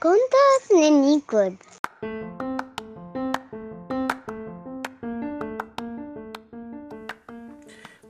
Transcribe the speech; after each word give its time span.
Contos 0.00 0.70
nanicos. 0.70 1.58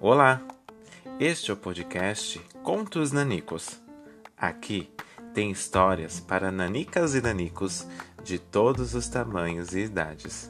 Olá, 0.00 0.40
este 1.18 1.50
é 1.50 1.54
o 1.54 1.56
podcast 1.56 2.38
Contos 2.62 3.10
Nanicos. 3.10 3.80
Aqui 4.36 4.88
tem 5.34 5.50
histórias 5.50 6.20
para 6.20 6.52
nanicas 6.52 7.16
e 7.16 7.20
nanicos 7.20 7.88
de 8.22 8.38
todos 8.38 8.94
os 8.94 9.08
tamanhos 9.08 9.74
e 9.74 9.80
idades. 9.80 10.48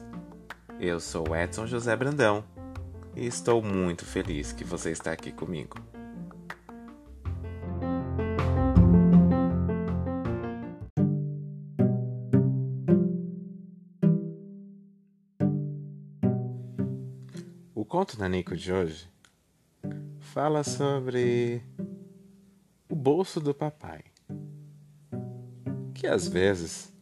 Eu 0.79 0.99
sou 0.99 1.35
Edson 1.35 1.65
José 1.65 1.95
Brandão 1.95 2.43
e 3.15 3.25
estou 3.25 3.63
muito 3.63 4.05
feliz 4.05 4.53
que 4.53 4.63
você 4.63 4.91
está 4.91 5.11
aqui 5.11 5.31
comigo. 5.31 5.75
Conto 17.91 18.17
nanico 18.17 18.55
de 18.55 18.71
hoje 18.71 19.05
fala 20.17 20.63
sobre 20.63 21.61
o 22.87 22.95
bolso 22.95 23.41
do 23.41 23.53
papai, 23.53 24.01
que 25.93 26.07
às 26.07 26.25
vezes, 26.25 26.93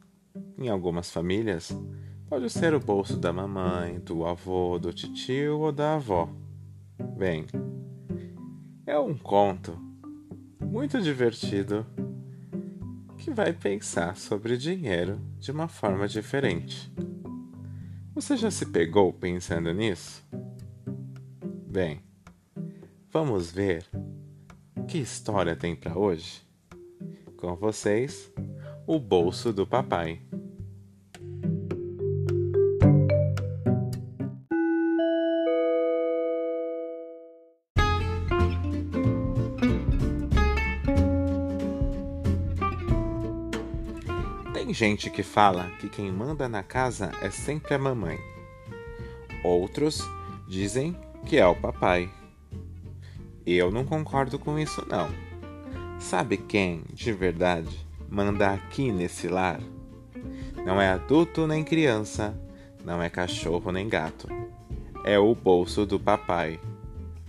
em 0.57 0.67
algumas 0.67 1.11
famílias, 1.11 1.69
pode 2.27 2.49
ser 2.49 2.73
o 2.73 2.79
bolso 2.79 3.17
da 3.17 3.31
mamãe, 3.31 3.99
do 3.99 4.25
avô, 4.25 4.79
do 4.79 4.91
tio 4.91 5.59
ou 5.59 5.71
da 5.71 5.93
avó. 5.93 6.27
Bem, 7.15 7.45
é 8.83 8.97
um 8.97 9.15
conto 9.15 9.79
muito 10.59 10.99
divertido 10.99 11.85
que 13.15 13.29
vai 13.29 13.53
pensar 13.53 14.17
sobre 14.17 14.57
dinheiro 14.57 15.21
de 15.37 15.51
uma 15.51 15.67
forma 15.67 16.07
diferente. 16.07 16.91
Você 18.15 18.35
já 18.35 18.49
se 18.49 18.65
pegou 18.65 19.13
pensando 19.13 19.71
nisso? 19.71 20.27
Bem, 21.81 22.03
vamos 23.09 23.51
ver 23.51 23.85
que 24.85 24.97
história 24.97 25.55
tem 25.55 25.77
para 25.77 25.97
hoje? 25.97 26.41
Com 27.37 27.55
vocês, 27.55 28.29
o 28.85 28.99
bolso 28.99 29.53
do 29.53 29.65
papai. 29.65 30.21
Tem 44.53 44.73
gente 44.73 45.09
que 45.09 45.23
fala 45.23 45.71
que 45.79 45.87
quem 45.87 46.11
manda 46.11 46.49
na 46.49 46.61
casa 46.61 47.13
é 47.21 47.29
sempre 47.29 47.73
a 47.73 47.79
mamãe. 47.79 48.19
Outros 49.45 50.01
dizem 50.45 50.93
que 51.25 51.37
é 51.37 51.45
o 51.45 51.55
papai. 51.55 52.09
Eu 53.45 53.71
não 53.71 53.83
concordo 53.83 54.37
com 54.37 54.59
isso 54.59 54.85
não. 54.89 55.09
Sabe 55.99 56.37
quem, 56.37 56.83
de 56.93 57.11
verdade, 57.11 57.85
manda 58.09 58.51
aqui 58.51 58.91
nesse 58.91 59.27
lar? 59.27 59.59
Não 60.65 60.81
é 60.81 60.89
adulto 60.89 61.47
nem 61.47 61.63
criança, 61.63 62.39
não 62.85 63.01
é 63.01 63.09
cachorro 63.09 63.71
nem 63.71 63.87
gato. 63.87 64.27
É 65.03 65.17
o 65.17 65.33
bolso 65.33 65.85
do 65.85 65.99
papai. 65.99 66.59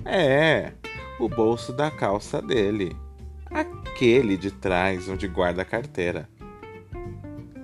É, 0.04 0.72
o 1.18 1.28
bolso 1.28 1.72
da 1.72 1.90
calça 1.90 2.40
dele. 2.40 2.96
Aquele 3.50 4.36
de 4.36 4.50
trás 4.50 5.08
onde 5.08 5.26
guarda 5.26 5.62
a 5.62 5.64
carteira. 5.64 6.28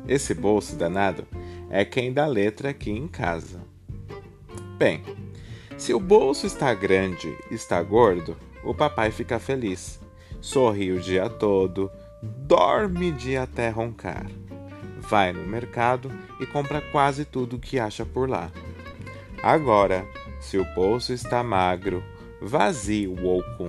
Esse 0.09 0.35
bolso 0.35 0.77
danado 0.77 1.27
é 1.71 1.85
quem 1.85 2.13
dá 2.13 2.27
letra 2.27 2.71
aqui 2.71 2.91
em 2.91 3.09
casa. 3.09 3.61
Bem, 4.79 5.03
se 5.77 5.93
o 5.93 6.01
bolso 6.01 6.47
está 6.47 6.73
grande, 6.73 7.37
está 7.51 7.83
gordo, 7.83 8.37
o 8.65 8.75
papai 8.75 9.11
fica 9.11 9.39
feliz. 9.39 10.01
Sorri 10.41 10.91
o 10.91 11.01
dia 11.01 11.29
todo, 11.29 11.91
dorme 12.23 13.13
dia 13.13 13.43
até 13.43 13.69
roncar. 13.69 14.27
Vai 14.99 15.33
no 15.33 15.47
mercado 15.47 16.11
e 16.41 16.47
compra 16.47 16.81
quase 16.81 17.25
tudo 17.25 17.59
que 17.59 17.79
acha 17.79 18.05
por 18.05 18.29
lá. 18.29 18.51
Agora, 19.43 20.07
se 20.41 20.59
o 20.59 20.65
bolso 20.75 21.13
está 21.13 21.43
magro, 21.43 22.03
vazio 22.41 23.17
ou 23.23 23.43
com 23.57 23.69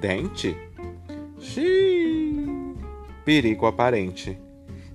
dente, 0.00 0.56
xiii, 1.38 2.74
perigo 3.24 3.66
aparente. 3.66 4.38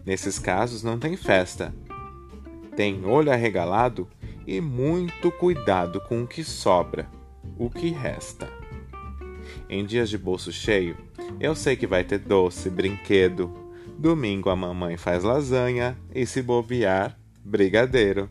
Nesses 0.06 0.40
casos 0.40 0.84
não 0.84 0.98
tem 0.98 1.16
festa. 1.16 1.74
Tem 2.76 3.06
olho 3.06 3.32
arregalado 3.32 4.08
e 4.48 4.62
muito 4.62 5.30
cuidado 5.30 6.00
com 6.00 6.24
o 6.24 6.28
que 6.28 6.44
sobra, 6.44 7.10
o 7.60 7.70
que 7.70 7.90
resta. 7.90 8.48
Em 9.70 9.86
dias 9.86 10.10
de 10.10 10.18
bolso 10.18 10.52
cheio, 10.54 10.96
eu 11.40 11.54
sei 11.54 11.76
que 11.76 11.86
vai 11.86 12.06
ter 12.06 12.20
doce, 12.20 12.70
brinquedo. 12.70 13.52
Domingo 14.00 14.50
a 14.50 14.56
mamãe 14.56 14.96
faz 14.96 15.24
lasanha 15.24 15.98
e 16.16 16.26
se 16.26 16.42
bobear, 16.42 17.20
brigadeiro. 17.44 18.30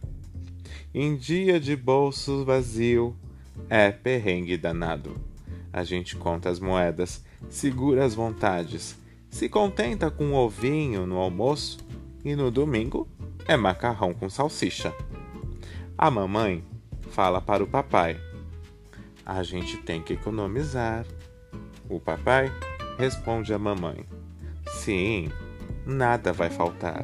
Em 0.94 1.14
dia 1.14 1.60
de 1.60 1.76
bolso 1.76 2.44
vazio, 2.44 3.14
é 3.68 3.90
perrengue 3.90 4.56
danado. 4.56 5.16
A 5.72 5.84
gente 5.84 6.16
conta 6.16 6.48
as 6.48 6.58
moedas, 6.58 7.22
segura 7.50 8.04
as 8.04 8.14
vontades, 8.14 8.96
se 9.28 9.48
contenta 9.48 10.10
com 10.10 10.24
um 10.26 10.34
ovinho 10.34 11.06
no 11.06 11.18
almoço 11.18 11.78
e 12.24 12.34
no 12.34 12.50
domingo 12.50 13.06
é 13.46 13.56
macarrão 13.56 14.14
com 14.14 14.30
salsicha. 14.30 14.94
A 15.98 16.10
mamãe 16.10 16.62
fala 17.10 17.40
para 17.40 17.64
o 17.64 17.66
papai: 17.66 18.20
A 19.24 19.42
gente 19.42 19.78
tem 19.78 20.02
que 20.02 20.12
economizar. 20.12 21.06
O 21.88 21.98
papai 21.98 22.52
responde 22.98 23.54
à 23.54 23.58
mamãe: 23.58 24.04
Sim, 24.66 25.30
nada 25.86 26.34
vai 26.34 26.50
faltar. 26.50 27.02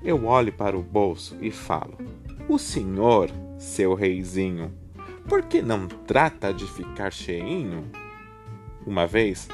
Eu 0.00 0.26
olho 0.26 0.52
para 0.52 0.78
o 0.78 0.82
bolso 0.82 1.36
e 1.40 1.50
falo: 1.50 1.98
O 2.48 2.56
senhor, 2.56 3.28
seu 3.58 3.94
reizinho, 3.94 4.72
por 5.28 5.42
que 5.42 5.60
não 5.60 5.88
trata 5.88 6.54
de 6.54 6.66
ficar 6.66 7.12
cheinho? 7.12 7.90
Uma 8.86 9.08
vez, 9.08 9.48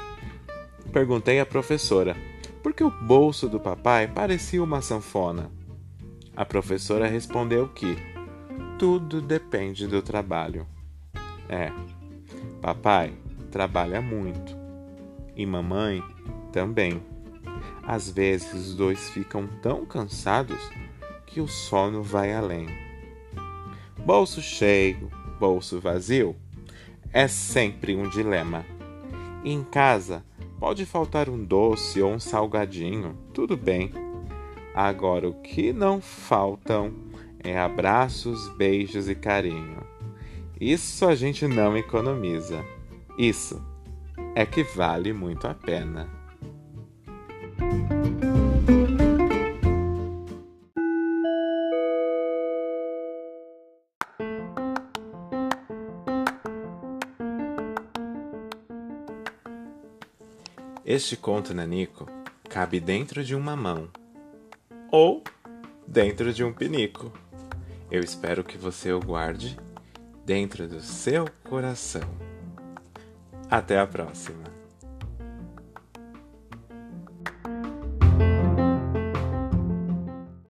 perguntei 0.93 1.39
à 1.39 1.47
professora 1.47 2.15
por 2.61 2.75
que 2.75 2.83
o 2.83 2.91
bolso 2.91 3.49
do 3.49 3.59
papai 3.59 4.07
parecia 4.07 4.63
uma 4.63 4.83
sanfona. 4.83 5.49
A 6.35 6.45
professora 6.45 7.07
respondeu 7.07 7.67
que 7.67 8.18
tudo 8.79 9.21
depende 9.21 9.85
do 9.85 10.01
trabalho. 10.01 10.65
É, 11.49 11.69
papai 12.61 13.13
trabalha 13.51 14.01
muito 14.01 14.55
e 15.35 15.45
mamãe 15.45 16.01
também. 16.53 17.03
Às 17.83 18.09
vezes 18.09 18.53
os 18.53 18.75
dois 18.75 19.09
ficam 19.09 19.47
tão 19.61 19.85
cansados 19.85 20.57
que 21.27 21.41
o 21.41 21.47
sono 21.47 22.01
vai 22.01 22.33
além. 22.33 22.67
Bolso 24.05 24.41
cheio, 24.41 25.11
bolso 25.37 25.81
vazio 25.81 26.33
é 27.11 27.27
sempre 27.27 27.97
um 27.97 28.07
dilema. 28.07 28.65
Em 29.43 29.61
casa 29.61 30.23
pode 30.57 30.85
faltar 30.85 31.27
um 31.27 31.43
doce 31.43 32.01
ou 32.01 32.13
um 32.13 32.19
salgadinho, 32.19 33.17
tudo 33.33 33.57
bem. 33.57 33.91
Agora 34.73 35.27
o 35.27 35.33
que 35.33 35.73
não 35.73 35.99
faltam 35.99 37.08
é 37.43 37.57
abraços, 37.57 38.49
beijos 38.55 39.07
e 39.09 39.15
carinho. 39.15 39.81
Isso 40.59 41.05
a 41.05 41.15
gente 41.15 41.47
não 41.47 41.77
economiza. 41.77 42.63
Isso 43.17 43.61
é 44.35 44.45
que 44.45 44.63
vale 44.63 45.13
muito 45.13 45.47
a 45.47 45.53
pena. 45.53 46.09
Este 60.85 61.15
conto 61.15 61.53
nanico 61.53 62.07
cabe 62.49 62.79
dentro 62.79 63.23
de 63.23 63.35
uma 63.35 63.55
mão 63.55 63.89
ou 64.91 65.23
dentro 65.87 66.33
de 66.33 66.43
um 66.43 66.51
pinico. 66.51 67.11
Eu 67.91 68.01
espero 68.01 68.43
que 68.43 68.57
você 68.57 68.93
o 68.93 68.99
guarde 68.99 69.57
dentro 70.23 70.67
do 70.67 70.79
seu 70.79 71.25
coração. 71.49 72.03
Até 73.49 73.79
a 73.79 73.87
próxima! 73.87 74.58